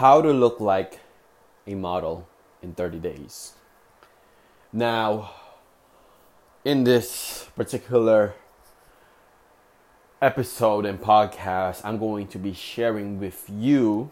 [0.00, 0.98] how to look like
[1.66, 2.26] a model
[2.62, 3.52] in 30 days.
[4.72, 5.30] Now,
[6.64, 8.32] in this particular
[10.22, 14.10] episode and podcast, I'm going to be sharing with you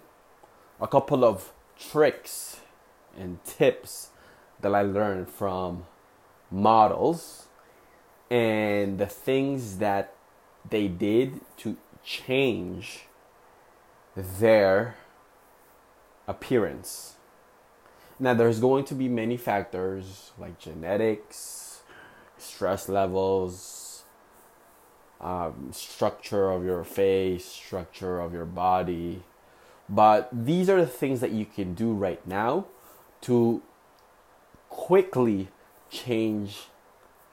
[0.78, 2.60] a couple of tricks
[3.16, 4.10] and tips
[4.60, 5.86] that I learned from
[6.50, 7.46] models
[8.30, 10.12] and the things that
[10.68, 13.06] they did to change
[14.14, 14.94] their
[16.28, 17.16] appearance.
[18.20, 21.82] Now, there's going to be many factors like genetics,
[22.36, 24.04] stress levels,
[25.20, 29.24] um, structure of your face, structure of your body.
[29.88, 32.66] But these are the things that you can do right now
[33.22, 33.62] to
[34.68, 35.48] quickly
[35.90, 36.66] change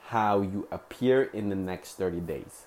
[0.08, 2.66] how you appear in the next 30 days.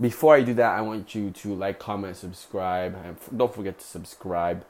[0.00, 3.84] Before I do that, I want you to like, comment, subscribe, and don't forget to
[3.84, 4.64] subscribe.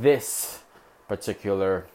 [0.00, 0.60] This
[1.08, 1.86] particular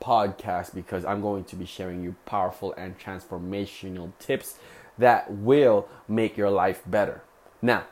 [0.00, 4.58] podcast because I'm going to be sharing you powerful and transformational tips
[4.98, 7.22] that will make your life better.
[7.60, 7.86] Now,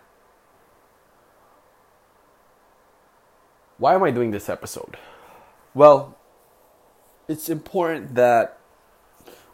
[3.79, 4.97] why am I doing this episode?
[5.75, 6.17] Well,
[7.27, 8.59] it's important that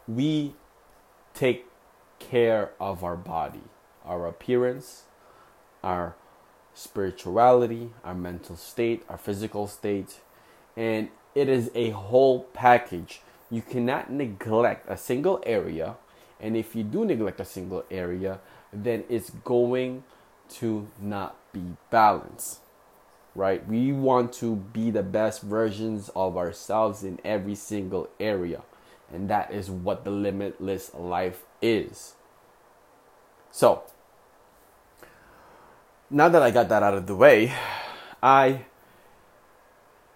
[0.07, 0.53] we
[1.33, 1.65] take
[2.19, 3.63] care of our body,
[4.05, 5.03] our appearance,
[5.83, 6.15] our
[6.73, 10.19] spirituality, our mental state, our physical state,
[10.75, 13.21] and it is a whole package.
[13.49, 15.95] You cannot neglect a single area,
[16.39, 18.39] and if you do neglect a single area,
[18.73, 20.03] then it's going
[20.49, 22.59] to not be balanced.
[23.33, 23.65] Right?
[23.65, 28.63] We want to be the best versions of ourselves in every single area,
[29.11, 32.15] and that is what the limitless life is.
[33.51, 33.83] So,
[36.11, 37.53] now that I got that out of the way,
[38.21, 38.65] I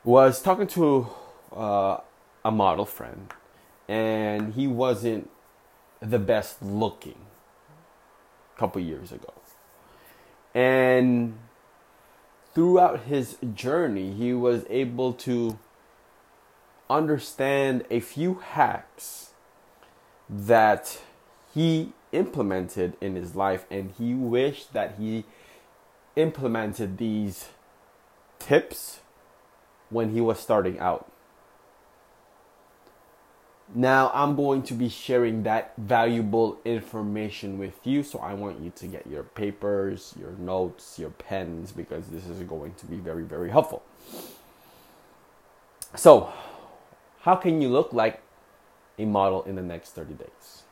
[0.04, 1.08] was talking to
[1.56, 1.98] uh,
[2.44, 3.34] a model friend,
[3.88, 5.30] and he wasn't
[6.02, 7.18] the best looking
[8.56, 9.34] a couple years ago.
[10.54, 11.38] And
[12.54, 15.58] throughout his journey, he was able to
[16.90, 19.32] understand a few hacks
[20.30, 21.00] that
[21.54, 25.24] he implemented in his life, and he wished that he
[26.16, 27.50] implemented these
[28.40, 29.00] tips
[29.90, 31.12] when he was starting out.
[33.74, 38.72] Now, I'm going to be sharing that valuable information with you, so I want you
[38.76, 43.24] to get your papers, your notes, your pens, because this is going to be very,
[43.24, 43.82] very helpful.
[45.96, 46.32] So,
[47.22, 48.22] how can you look like
[49.00, 50.64] a model in the next 30 days?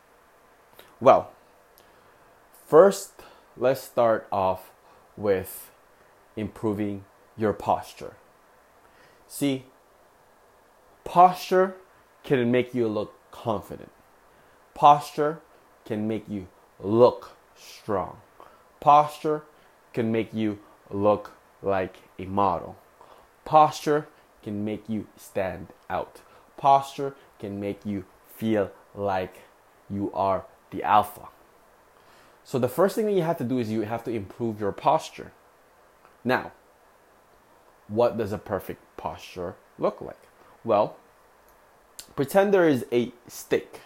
[1.01, 1.31] Well,
[2.67, 3.13] first,
[3.57, 4.72] let's start off
[5.17, 5.71] with
[6.35, 7.05] improving
[7.37, 8.13] your posture.
[9.27, 9.65] See,
[11.03, 11.75] posture
[12.23, 13.91] can make you look confident.
[14.73, 15.39] Posture
[15.85, 16.47] can make you
[16.79, 18.17] look strong.
[18.79, 19.43] Posture
[19.93, 20.59] can make you
[20.89, 21.31] look
[21.61, 22.75] like a model.
[23.45, 24.07] Posture
[24.41, 26.21] can make you stand out.
[26.57, 29.43] Posture can make you feel like
[29.89, 31.27] you are the alpha.
[32.43, 34.71] So the first thing that you have to do is you have to improve your
[34.71, 35.31] posture.
[36.23, 36.51] Now,
[37.87, 40.19] what does a perfect posture look like?
[40.63, 40.97] Well,
[42.15, 43.81] pretend there is a stick,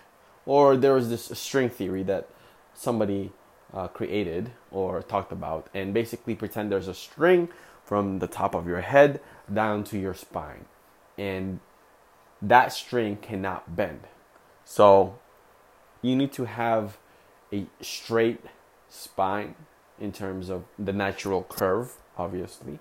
[0.46, 2.30] or there is this string theory that
[2.74, 3.32] somebody
[3.74, 7.50] uh, created or talked about, and basically pretend there's a string
[7.84, 9.20] from the top of your head
[9.54, 10.66] down to your spine,
[11.18, 11.60] and
[12.42, 14.02] that string cannot bend.
[14.66, 15.18] So
[16.02, 16.98] you need to have
[17.52, 18.42] a straight
[18.90, 19.56] spine
[20.00, 22.80] in terms of the natural curve, obviously.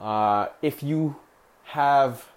[0.00, 1.16] Uh, if you
[1.64, 2.28] have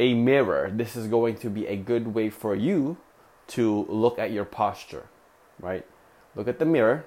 [0.00, 2.96] a mirror, this is going to be a good way for you
[3.48, 5.06] to look at your posture,
[5.60, 5.84] right?
[6.34, 7.04] Look at the mirror.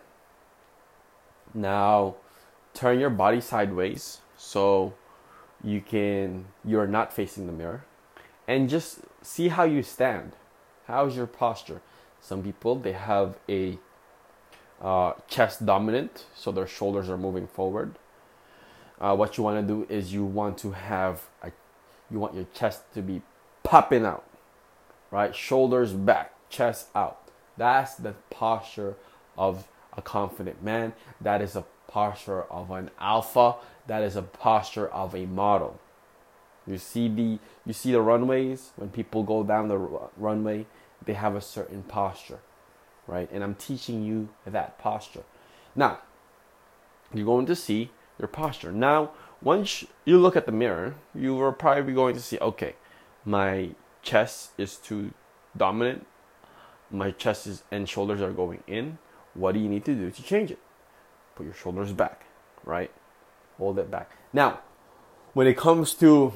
[1.53, 2.15] Now,
[2.73, 4.93] turn your body sideways so
[5.63, 7.83] you can you're not facing the mirror
[8.47, 10.33] and just see how you stand.
[10.87, 11.81] How's your posture?
[12.21, 13.77] Some people they have a
[14.81, 17.95] uh, chest dominant, so their shoulders are moving forward.
[18.99, 21.51] Uh, what you want to do is you want to have a,
[22.09, 23.21] you want your chest to be
[23.63, 24.23] popping out,
[25.09, 25.35] right?
[25.35, 27.19] Shoulders back, chest out.
[27.57, 28.95] That's the posture
[29.37, 30.93] of a confident man.
[31.19, 33.55] That is a posture of an alpha.
[33.87, 35.79] That is a posture of a model.
[36.67, 39.77] You see the you see the runways when people go down the
[40.17, 40.67] runway
[41.05, 42.39] they have a certain posture,
[43.07, 43.29] right?
[43.31, 45.23] And I'm teaching you that posture.
[45.75, 45.99] Now,
[47.13, 48.71] you're going to see your posture.
[48.71, 49.11] Now,
[49.41, 52.75] once you look at the mirror, you are probably going to see, okay,
[53.25, 53.71] my
[54.01, 55.13] chest is too
[55.57, 56.05] dominant.
[56.89, 58.97] My chest is, and shoulders are going in.
[59.33, 60.59] What do you need to do to change it?
[61.35, 62.25] Put your shoulders back,
[62.65, 62.91] right?
[63.57, 64.11] Hold it back.
[64.33, 64.59] Now,
[65.33, 66.33] when it comes to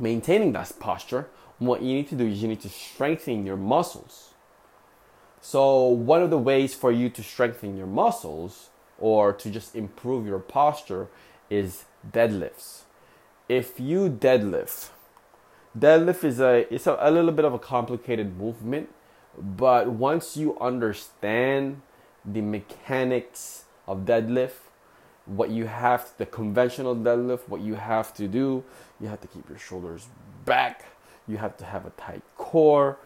[0.00, 4.34] maintaining that posture, what you need to do is you need to strengthen your muscles.
[5.40, 10.26] So, one of the ways for you to strengthen your muscles or to just improve
[10.26, 11.08] your posture
[11.48, 12.82] is deadlifts.
[13.48, 14.90] If you deadlift,
[15.78, 18.90] deadlift is a it's a, a little bit of a complicated movement,
[19.38, 21.82] but once you understand
[22.24, 24.69] the mechanics of deadlift,
[25.26, 28.64] what you have the conventional deadlift, what you have to do,
[29.00, 30.08] you have to keep your shoulders
[30.44, 30.84] back,
[31.28, 32.98] you have to have a tight core.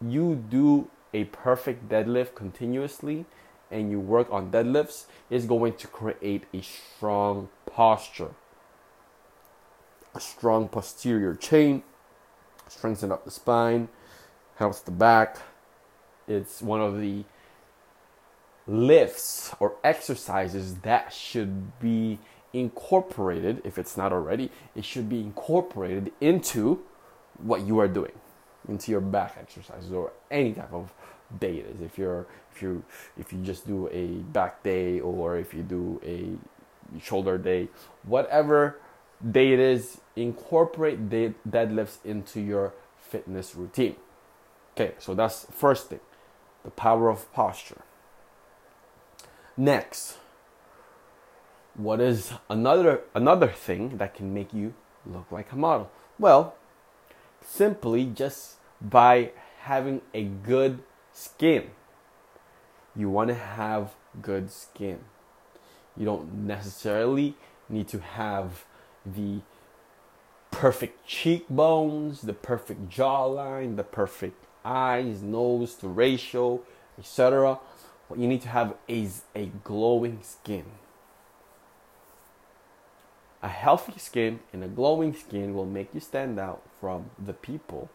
[0.00, 3.26] You do a perfect deadlift continuously
[3.70, 8.30] and you work on deadlifts is going to create a strong posture,
[10.14, 11.82] a strong posterior chain,
[12.68, 13.88] strengthen up the spine,
[14.56, 15.38] helps the back.
[16.26, 17.24] It's one of the
[18.68, 22.18] lifts or exercises that should be
[22.52, 26.80] incorporated, if it's not already, it should be incorporated into
[27.38, 28.12] what you are doing,
[28.68, 30.92] into your back exercises or any type of
[31.40, 31.80] day it is.
[31.80, 32.84] If you're if you
[33.18, 37.68] if you just do a back day or if you do a shoulder day,
[38.04, 38.80] whatever
[39.30, 43.96] day it is, incorporate the deadlifts into your fitness routine.
[44.74, 46.00] Okay, so that's first thing,
[46.64, 47.82] the power of posture.
[49.60, 50.18] Next,
[51.74, 54.72] what is another another thing that can make you
[55.04, 55.90] look like a model?
[56.16, 56.54] Well,
[57.44, 59.32] simply just by
[59.62, 60.78] having a good
[61.12, 61.70] skin.
[62.94, 65.00] You want to have good skin.
[65.96, 67.34] You don't necessarily
[67.68, 68.64] need to have
[69.04, 69.40] the
[70.52, 76.60] perfect cheekbones, the perfect jawline, the perfect eyes, nose to ratio,
[76.96, 77.58] etc.
[78.08, 80.64] What you need to have is a glowing skin.
[83.42, 87.88] A healthy skin and a glowing skin will make you stand out from the people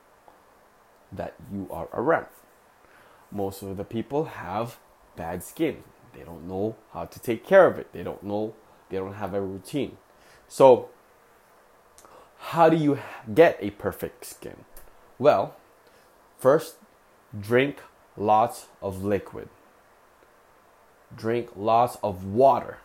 [1.12, 2.27] that you are around
[3.33, 4.77] most of the people have
[5.15, 5.83] bad skin.
[6.13, 7.92] They don't know how to take care of it.
[7.92, 8.54] They don't know,
[8.89, 9.98] they don't have a routine.
[10.48, 10.89] So,
[12.38, 13.00] how do you
[13.33, 14.65] get a perfect skin?
[15.18, 15.56] Well,
[16.38, 16.75] first,
[17.38, 17.80] drink
[18.15, 19.50] lots of liquid.
[21.15, 22.80] Drink lots of water,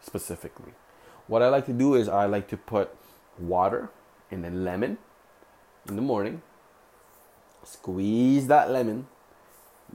[0.00, 0.72] specifically.
[1.26, 2.94] What I like to do is I like to put
[3.38, 3.90] water
[4.30, 4.98] and then lemon
[5.88, 6.42] in the morning.
[7.64, 9.06] Squeeze that lemon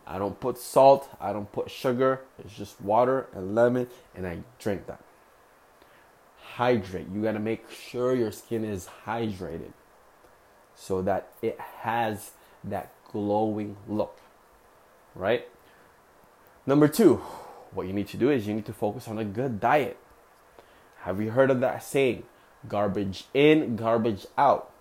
[0.05, 2.21] I don't put salt, I don't put sugar.
[2.37, 5.01] It's just water and lemon, and I drink that.
[6.55, 7.07] Hydrate.
[7.13, 9.73] You gotta make sure your skin is hydrated
[10.75, 12.31] so that it has
[12.63, 14.17] that glowing look.
[15.15, 15.47] Right?
[16.65, 17.21] Number two,
[17.73, 19.97] what you need to do is you need to focus on a good diet.
[21.01, 22.23] Have you heard of that saying?
[22.67, 24.71] Garbage in, garbage out.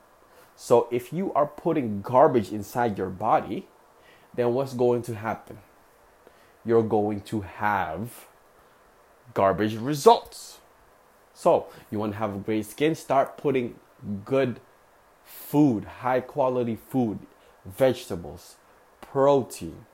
[0.57, 3.69] So if you are putting garbage inside your body,
[4.35, 5.59] then what's going to happen?
[6.65, 8.27] You're going to have
[9.35, 10.59] garbage results.
[11.35, 12.95] So, you want to have great skin?
[12.95, 13.77] Start putting
[14.25, 14.61] good
[15.25, 17.21] food, high quality food,
[17.65, 18.57] vegetables,
[19.01, 19.87] protein,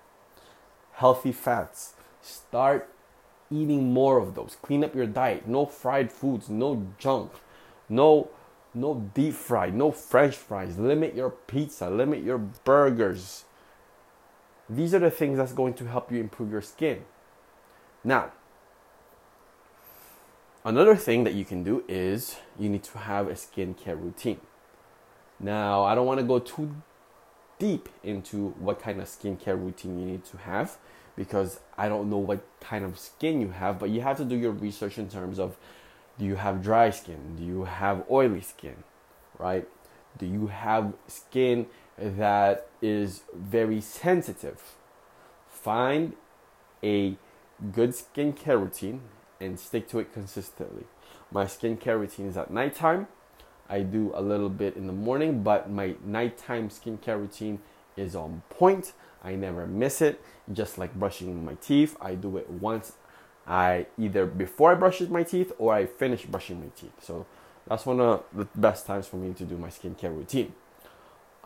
[0.92, 1.93] healthy fats.
[2.24, 2.88] Start
[3.50, 4.56] eating more of those.
[4.62, 5.46] Clean up your diet.
[5.46, 7.32] No fried foods, no junk,
[7.88, 8.30] no
[8.76, 10.78] no deep fried, no french fries.
[10.78, 13.44] Limit your pizza, limit your burgers.
[14.68, 17.04] These are the things that's going to help you improve your skin.
[18.02, 18.32] Now,
[20.64, 24.40] another thing that you can do is you need to have a skincare routine.
[25.38, 26.74] Now, I don't want to go too
[27.58, 30.78] deep into what kind of skincare routine you need to have
[31.16, 34.36] because I don't know what kind of skin you have, but you have to do
[34.36, 35.56] your research in terms of
[36.18, 37.36] do you have dry skin?
[37.36, 38.84] Do you have oily skin?
[39.38, 39.68] Right?
[40.16, 41.66] Do you have skin
[41.98, 44.60] that is very sensitive.
[45.48, 46.14] Find
[46.82, 47.16] a
[47.72, 49.02] good skincare routine
[49.40, 50.84] and stick to it consistently.
[51.30, 53.08] My skincare routine is at nighttime.
[53.68, 57.60] I do a little bit in the morning, but my nighttime skincare routine
[57.96, 58.92] is on point.
[59.22, 60.22] I never miss it.
[60.52, 62.92] Just like brushing my teeth, I do it once
[63.46, 66.94] I either before I brush my teeth or I finish brushing my teeth.
[67.02, 67.26] So
[67.66, 70.54] that's one of the best times for me to do my skincare routine.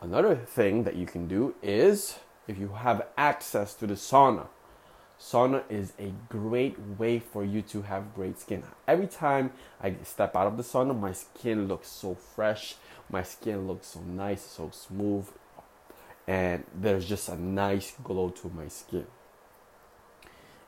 [0.01, 4.47] Another thing that you can do is if you have access to the sauna,
[5.19, 8.63] sauna is a great way for you to have great skin.
[8.87, 9.51] Every time
[9.81, 12.75] I step out of the sauna, my skin looks so fresh,
[13.09, 15.27] my skin looks so nice, so smooth,
[16.29, 19.07] and there's just a nice glow to my skin.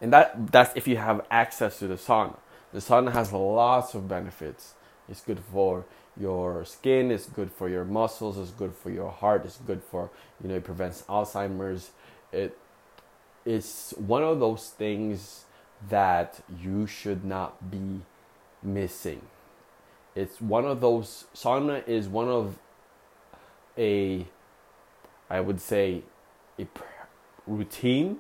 [0.02, 2.38] And that that's if you have access to the sauna.
[2.74, 4.74] The sauna has lots of benefits.
[5.08, 5.86] It's good for
[6.18, 10.10] your skin, it's good for your muscles, it's good for your heart, it's good for
[10.42, 11.92] you know, it prevents Alzheimer's.
[12.32, 12.58] It
[13.46, 15.46] it's one of those things
[15.90, 18.02] that you should not be
[18.64, 19.22] missing.
[20.16, 22.58] It's one of those sauna is one of
[23.78, 24.26] a
[25.32, 26.04] I would say
[26.60, 26.68] a
[27.48, 28.18] routine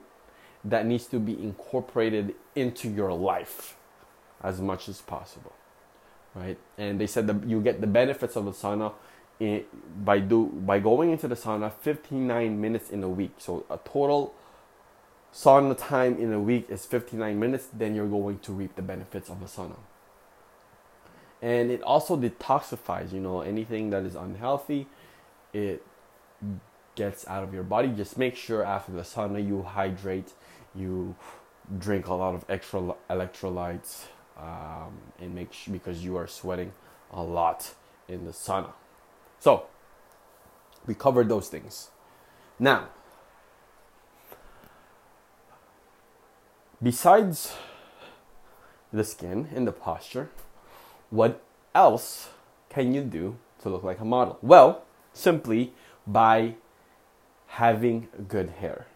[0.64, 3.78] that needs to be incorporated into your life
[4.44, 5.54] as much as possible
[6.36, 6.58] right?
[6.78, 8.94] And they said that you get the benefits of the sauna
[9.40, 9.66] in,
[10.04, 13.34] by do by going into the sauna 59 minutes in a week.
[13.38, 14.34] So a total
[15.34, 19.30] sauna time in a week is 59 minutes then you're going to reap the benefits
[19.30, 19.78] of the sauna.
[21.42, 24.88] And it also detoxifies you know anything that is unhealthy
[25.54, 25.84] it
[27.02, 30.34] gets out of your body just make sure after the sauna you hydrate
[30.76, 31.16] you
[31.80, 32.80] drink a lot of extra
[33.10, 34.04] electrolytes
[34.38, 36.72] um, and make sure because you are sweating
[37.12, 37.74] a lot
[38.08, 38.72] in the sauna.
[39.40, 39.66] So
[40.86, 41.90] we covered those things.
[42.60, 42.90] Now
[46.84, 47.56] besides
[48.94, 50.30] the skin and the posture
[51.10, 51.42] what
[51.74, 52.30] else
[52.70, 54.38] can you do to look like a model?
[54.44, 55.74] Well simply
[56.06, 56.58] by
[57.52, 58.88] having good hair.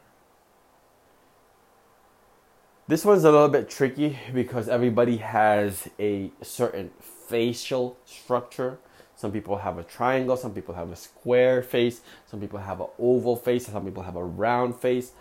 [2.88, 8.77] This one's a little bit tricky because everybody has a certain facial structure.
[9.17, 12.88] Some people have a triangle, some people have a square face, some people have an
[12.97, 15.12] oval face, some people have a round face.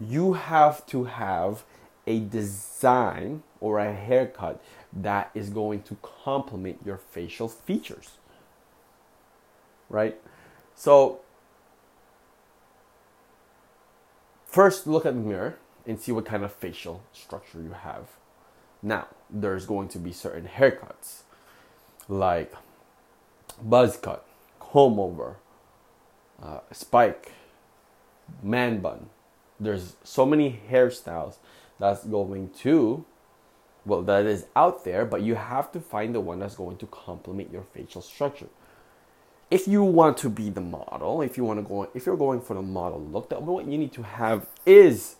[0.00, 1.64] You have to have
[2.06, 8.12] a design or a haircut that is going to complement your facial features.
[9.90, 10.18] Right?
[10.74, 11.20] So
[14.56, 18.06] First, look at the mirror and see what kind of facial structure you have.
[18.82, 21.24] Now, there's going to be certain haircuts
[22.08, 22.54] like
[23.60, 24.26] buzz cut,
[24.58, 25.36] comb over,
[26.42, 27.32] uh, spike,
[28.42, 29.10] man bun.
[29.60, 31.34] There's so many hairstyles
[31.78, 33.04] that's going to,
[33.84, 36.86] well, that is out there, but you have to find the one that's going to
[36.86, 38.48] complement your facial structure
[39.50, 42.40] if you want to be the model, if you want to go, if you're going
[42.40, 45.16] for the model look, that what you need to have is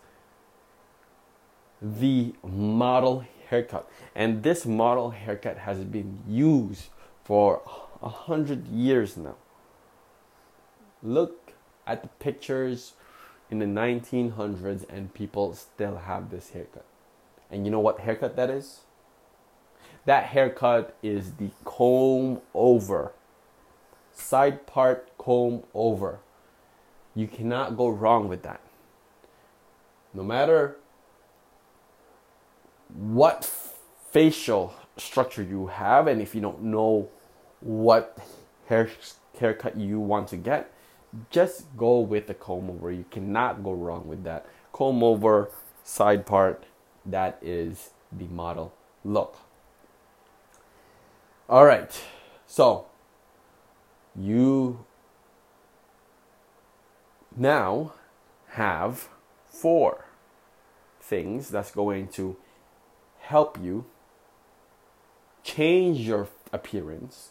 [1.81, 3.89] the model haircut.
[4.15, 6.89] And this model haircut has been used
[7.25, 7.63] for
[8.03, 9.37] a hundred years now.
[11.03, 11.53] Look
[11.87, 12.95] at the pictures
[13.49, 16.85] in the 1900s, and people still have this haircut.
[17.49, 18.81] And you know what haircut that is?
[20.05, 23.13] That haircut is the comb over
[24.17, 26.19] side part comb over.
[27.15, 28.61] You cannot go wrong with that.
[30.13, 30.77] No matter
[32.95, 33.51] what
[34.11, 37.09] facial structure you have, and if you don't know
[37.61, 38.19] what
[38.67, 38.89] hair
[39.39, 40.73] haircut you want to get,
[41.31, 42.91] just go with the comb over.
[42.91, 44.47] You cannot go wrong with that.
[44.73, 45.51] Comb over,
[45.85, 46.65] side part,
[47.05, 48.73] that is the model
[49.05, 49.37] look.
[51.49, 51.93] All right,
[52.47, 52.87] so
[54.19, 54.85] you
[57.37, 57.93] now
[58.51, 59.09] have
[59.47, 60.07] four
[61.01, 62.37] things that's going to
[63.21, 63.85] help you
[65.43, 67.31] change your appearance.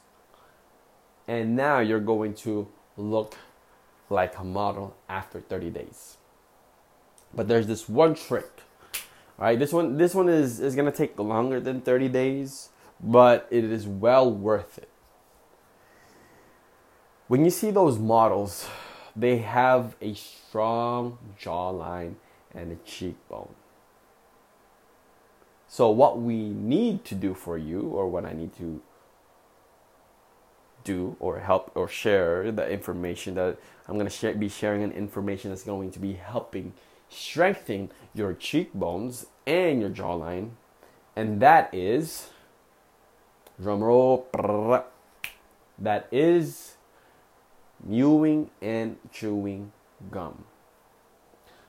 [1.27, 3.35] And now you're going to look
[4.09, 6.17] like a model after 30 days.
[7.33, 8.61] But there's this one trick
[9.37, 9.59] all right?
[9.59, 12.69] This one this one is is going to take longer than 30 days
[13.01, 14.89] but it is well worth it
[17.27, 18.67] when you see those models,
[19.15, 22.15] they have a strong jawline
[22.53, 23.55] and a cheekbone.
[25.67, 28.81] So, what we need to do for you, or what I need to
[30.83, 34.91] do, or help, or share the information that I'm going to share, be sharing, an
[34.91, 36.73] information that's going to be helping
[37.09, 40.51] strengthen your cheekbones and your jawline,
[41.15, 42.29] and that is
[43.61, 44.27] drum roll,
[45.77, 46.74] That is
[47.85, 49.71] mewing and chewing
[50.11, 50.43] gum.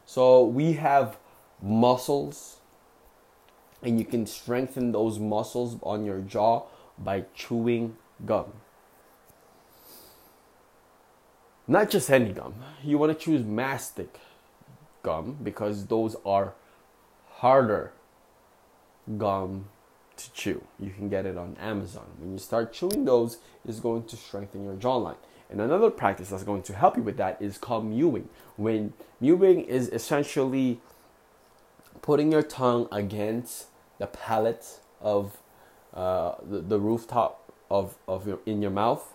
[0.05, 1.19] So we have
[1.63, 2.57] muscles,
[3.83, 6.65] and you can strengthen those muscles on your jaw
[6.99, 8.53] by chewing gum.
[11.69, 12.55] Not just any gum.
[12.83, 14.21] You want to choose mastic
[15.03, 16.55] gum because those are
[17.29, 17.93] harder
[19.19, 19.69] gum
[20.17, 20.63] to chew.
[20.79, 22.07] You can get it on Amazon.
[22.19, 25.17] When you start chewing those, it's going to strengthen your jawline.
[25.51, 28.29] And another practice that's going to help you with that is called mewing.
[28.57, 30.81] When mewing is essentially
[32.03, 33.67] putting your tongue against
[33.99, 35.39] the palate of
[35.95, 39.13] uh, the, the rooftop of, of your in your mouth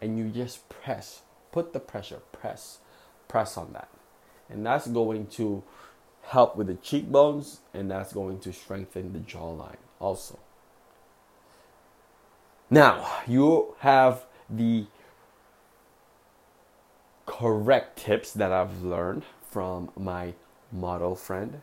[0.00, 2.78] and you just press put the pressure press
[3.28, 3.88] press on that
[4.48, 5.62] and that's going to
[6.22, 10.38] help with the cheekbones and that's going to strengthen the jawline also
[12.70, 14.86] now you have the
[17.38, 20.34] correct tips that I've learned from my
[20.70, 21.62] model friend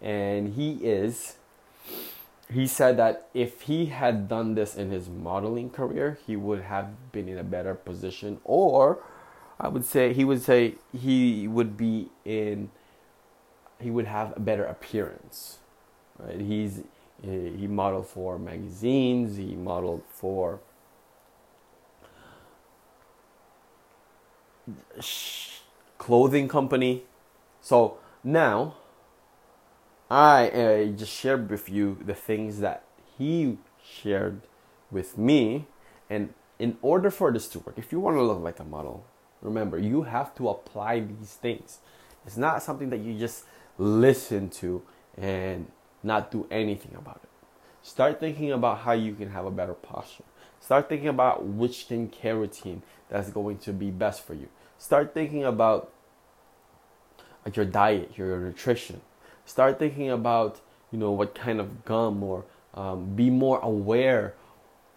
[0.00, 1.36] and he is
[2.52, 7.12] he said that if he had done this in his modeling career, he would have
[7.12, 9.02] been in a better position, or
[9.60, 12.70] I would say he would say he would be in,
[13.80, 15.58] he would have a better appearance.
[16.18, 16.40] Right?
[16.40, 16.82] He's
[17.20, 19.36] he modeled for magazines.
[19.36, 20.60] He modeled for
[25.98, 27.02] clothing company.
[27.60, 28.74] So now
[30.10, 32.84] I uh, just shared with you the things that
[33.16, 34.40] he shared
[34.90, 35.66] with me.
[36.08, 39.04] And in order for this to work, if you want to look like a model,
[39.42, 41.78] remember, you have to apply these things.
[42.26, 43.44] It's not something that you just
[43.76, 44.82] listen to
[45.16, 45.70] and
[46.02, 47.28] not do anything about it.
[47.82, 50.24] Start thinking about how you can have a better posture.
[50.60, 54.48] Start thinking about which skincare routine that's going to be best for you.
[54.78, 55.92] Start thinking about
[57.52, 59.00] your diet, your nutrition.
[59.44, 60.60] Start thinking about
[60.92, 62.44] you know what kind of gum or
[62.74, 64.34] um, be more aware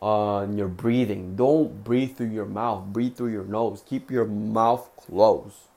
[0.01, 1.35] on your breathing.
[1.35, 2.85] Don't breathe through your mouth.
[2.85, 3.83] Breathe through your nose.
[3.87, 5.67] Keep your mouth closed.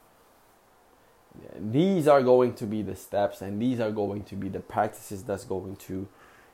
[1.58, 5.24] These are going to be the steps and these are going to be the practices
[5.24, 6.06] that's going to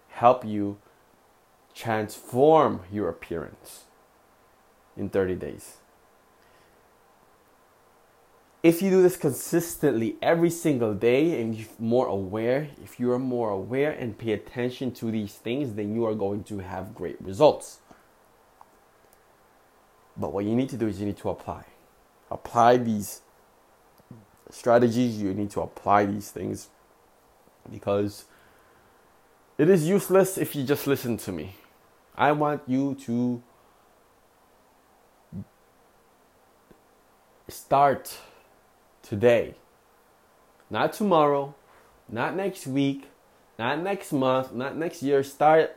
[0.08, 0.78] help you
[1.74, 3.84] transform your appearance
[4.96, 5.76] in 30 days
[8.62, 13.18] if you do this consistently every single day and you're more aware, if you are
[13.18, 17.16] more aware and pay attention to these things, then you are going to have great
[17.20, 17.78] results.
[20.16, 21.64] But what you need to do is you need to apply.
[22.30, 23.22] Apply these
[24.50, 26.68] strategies, you need to apply these things
[27.70, 28.26] because
[29.56, 31.54] it is useless if you just listen to me.
[32.14, 33.42] I want you to
[37.48, 38.18] start
[39.10, 39.56] today.
[40.70, 41.56] Not tomorrow,
[42.08, 43.08] not next week,
[43.58, 45.24] not next month, not next year.
[45.24, 45.76] Start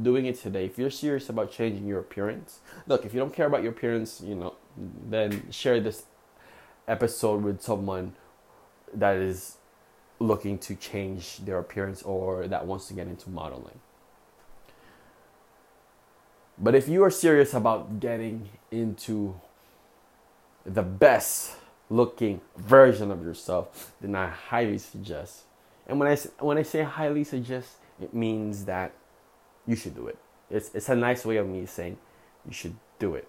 [0.00, 0.66] doing it today.
[0.66, 4.20] If you're serious about changing your appearance, look, if you don't care about your appearance,
[4.24, 6.04] you know, then share this
[6.86, 8.12] episode with someone
[8.94, 9.56] that is
[10.20, 13.80] looking to change their appearance or that wants to get into modeling.
[16.56, 19.40] But if you are serious about getting into
[20.64, 21.56] the best
[21.90, 25.42] looking version of yourself, then I highly suggest.
[25.86, 28.92] And when I when I say highly suggest, it means that
[29.66, 30.18] you should do it.
[30.50, 31.98] It's it's a nice way of me saying
[32.46, 33.28] you should do it.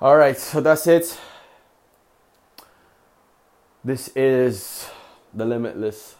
[0.00, 1.16] All right, so that's it.
[3.84, 4.88] This is
[5.32, 6.16] the Limitless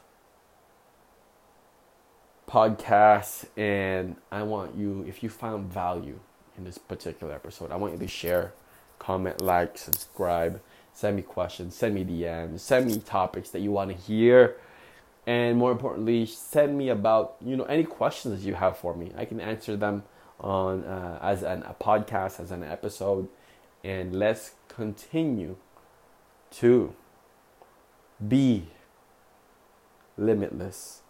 [2.48, 6.20] podcast, and I want you, if you found value
[6.56, 8.52] in this particular episode, I want you to share
[9.02, 10.60] comment, like, subscribe,
[10.92, 14.56] send me questions, send me DMs, send me topics that you want to hear,
[15.26, 19.10] and more importantly, send me about you know any questions that you have for me.
[19.16, 20.04] I can answer them
[20.40, 23.28] on uh, as an, a podcast, as an episode,
[23.82, 25.56] and let's continue
[26.52, 26.94] to
[28.26, 28.68] be
[30.16, 31.01] limitless.